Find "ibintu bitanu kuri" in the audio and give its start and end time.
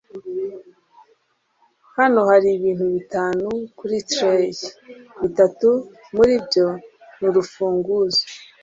2.57-3.97